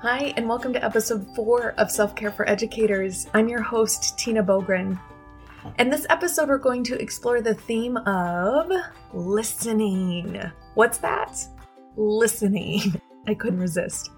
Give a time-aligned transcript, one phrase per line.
[0.00, 3.26] Hi, and welcome to episode four of Self Care for Educators.
[3.34, 4.96] I'm your host, Tina Boogren.
[5.80, 8.70] In this episode, we're going to explore the theme of
[9.12, 10.40] listening.
[10.74, 11.44] What's that?
[11.96, 13.00] Listening.
[13.26, 14.10] I couldn't resist.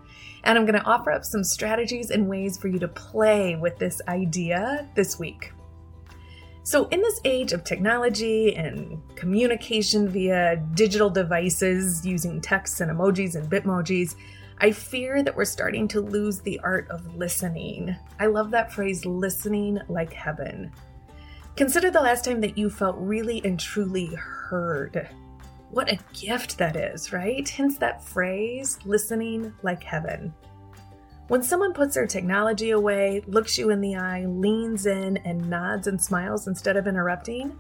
[0.45, 3.79] And I'm going to offer up some strategies and ways for you to play with
[3.79, 5.55] this idea this week.
[6.63, 13.35] So, in this age of technology and communication via digital devices using texts and emojis
[13.35, 14.15] and bitmojis,
[14.63, 17.97] I fear that we're starting to lose the art of listening.
[18.19, 20.71] I love that phrase, listening like heaven.
[21.57, 25.09] Consider the last time that you felt really and truly heard.
[25.71, 27.49] What a gift that is, right?
[27.49, 30.35] Hence that phrase, listening like heaven.
[31.29, 35.87] When someone puts their technology away, looks you in the eye, leans in, and nods
[35.87, 37.59] and smiles instead of interrupting,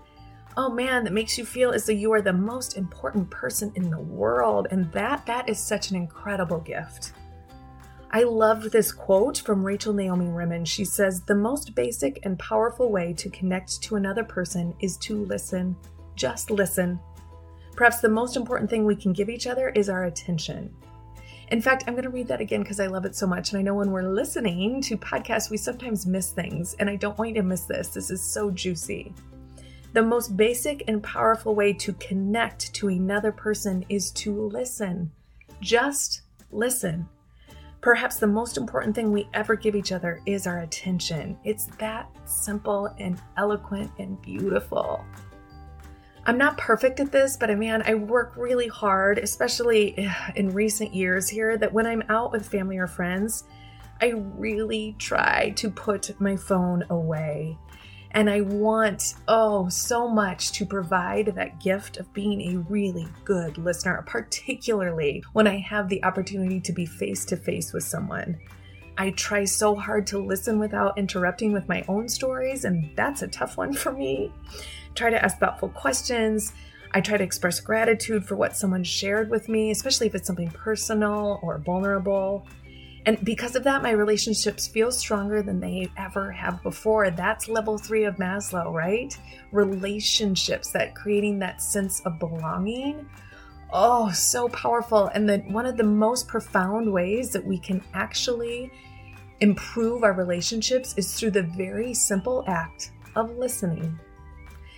[0.56, 3.90] oh man, that makes you feel as though you are the most important person in
[3.90, 4.68] the world.
[4.70, 7.12] And that that is such an incredible gift.
[8.12, 10.64] I loved this quote from Rachel Naomi Remen.
[10.64, 15.24] She says, The most basic and powerful way to connect to another person is to
[15.24, 15.76] listen.
[16.16, 16.98] Just listen.
[17.76, 20.74] Perhaps the most important thing we can give each other is our attention.
[21.52, 23.50] In fact, I'm going to read that again because I love it so much.
[23.50, 26.74] And I know when we're listening to podcasts, we sometimes miss things.
[26.74, 27.88] And I don't want you to miss this.
[27.88, 29.14] This is so juicy.
[29.92, 35.10] The most basic and powerful way to connect to another person is to listen.
[35.60, 37.08] Just listen.
[37.80, 41.36] Perhaps the most important thing we ever give each other is our attention.
[41.44, 45.04] It's that simple and eloquent and beautiful.
[46.26, 50.50] I'm not perfect at this, but I man, I work really hard, especially uh, in
[50.50, 53.44] recent years here, that when I'm out with family or friends,
[54.00, 57.58] I really try to put my phone away.
[58.12, 63.56] And I want, oh, so much to provide that gift of being a really good
[63.56, 68.38] listener, particularly when I have the opportunity to be face to face with someone.
[68.98, 73.28] I try so hard to listen without interrupting with my own stories, and that's a
[73.28, 74.32] tough one for me.
[74.94, 76.52] Try to ask thoughtful questions.
[76.92, 80.50] I try to express gratitude for what someone shared with me, especially if it's something
[80.50, 82.46] personal or vulnerable.
[83.06, 87.10] And because of that, my relationships feel stronger than they ever have before.
[87.10, 89.16] That's level three of Maslow, right?
[89.52, 93.08] Relationships, that creating that sense of belonging.
[93.72, 95.06] Oh, so powerful.
[95.14, 98.70] And the, one of the most profound ways that we can actually
[99.40, 103.98] improve our relationships is through the very simple act of listening.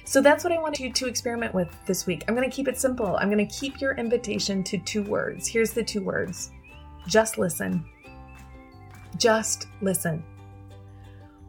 [0.05, 2.25] So that's what I want you to experiment with this week.
[2.28, 3.16] I'm going to keep it simple.
[3.16, 5.49] I'm going to keep your invitation to two words.
[5.49, 6.50] Here's the two words
[7.09, 7.84] just listen.
[9.17, 10.25] Just listen.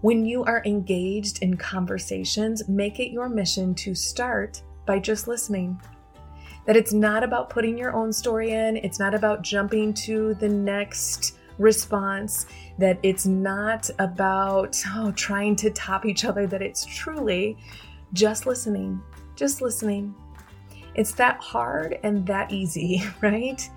[0.02, 5.80] When you are engaged in conversations, make it your mission to start by just listening.
[6.66, 10.50] That it's not about putting your own story in, it's not about jumping to the
[10.50, 12.48] next response,
[12.78, 17.58] that it's not about oh, trying to top each other, that it's truly
[18.14, 19.02] just listening,
[19.36, 20.14] just listening,
[20.96, 23.68] it's that hard and that easy, right?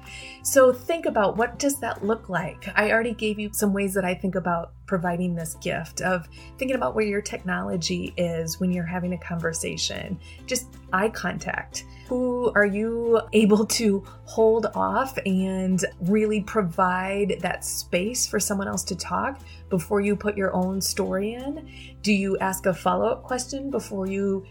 [0.43, 2.69] So think about what does that look like?
[2.77, 6.28] I already gave you some ways that I think about providing this gift of
[6.59, 10.19] thinking about where your technology is when you're having a conversation.
[10.47, 11.84] Just eye contact.
[12.06, 18.84] Who are you able to hold off and really provide that space for someone else
[18.84, 19.41] to talk
[19.71, 21.69] before you put your own story in?
[22.03, 24.47] Do you ask a follow up question before you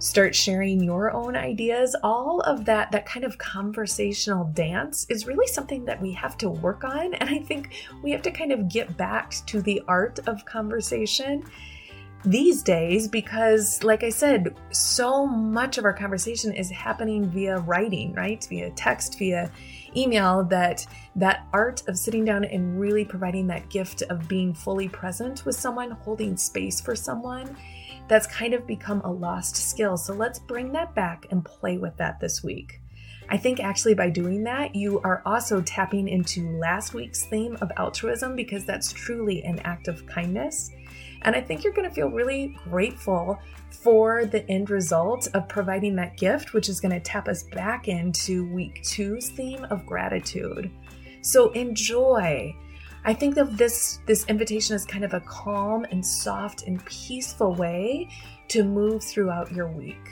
[0.00, 5.46] start sharing your own ideas all of that that kind of conversational dance is really
[5.46, 7.14] something that we have to work on.
[7.14, 7.70] And i think
[8.02, 11.44] we have to kind of get back to the art of conversation
[12.24, 18.12] these days because like i said so much of our conversation is happening via writing
[18.14, 18.46] right?
[18.48, 19.50] Via text via
[19.96, 24.88] email that that art of sitting down and really providing that gift of being fully
[24.88, 27.56] present with someone holding space for someone
[28.10, 29.96] that's kind of become a lost skill.
[29.96, 32.80] So let's bring that back and play with that this week.
[33.28, 37.70] I think actually by doing that, you are also tapping into last week's theme of
[37.76, 40.72] altruism because that's truly an act of kindness.
[41.22, 43.38] And I think you're going to feel really grateful
[43.70, 47.86] for the end result of providing that gift, which is going to tap us back
[47.86, 50.68] into week two's theme of gratitude.
[51.22, 52.56] So enjoy.
[53.04, 57.54] I think of this this invitation as kind of a calm and soft and peaceful
[57.54, 58.08] way
[58.48, 60.10] to move throughout your week.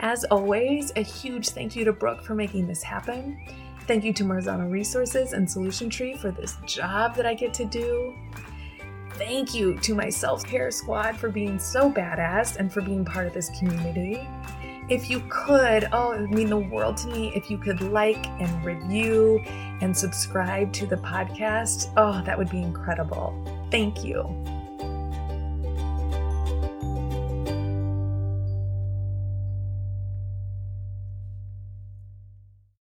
[0.00, 3.40] As always, a huge thank you to Brooke for making this happen.
[3.86, 7.64] Thank you to Marzano Resources and Solution Tree for this job that I get to
[7.64, 8.14] do.
[9.12, 13.26] Thank you to my self care squad for being so badass and for being part
[13.26, 14.26] of this community.
[14.88, 18.26] If you could, oh, it would mean the world to me if you could like
[18.40, 19.42] and review
[19.80, 21.90] and subscribe to the podcast.
[21.96, 23.34] Oh, that would be incredible.
[23.70, 24.24] Thank you.